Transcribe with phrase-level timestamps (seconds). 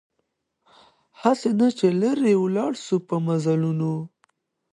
[1.21, 3.93] هسي نه چي لیري ولاړ سو په مزلونو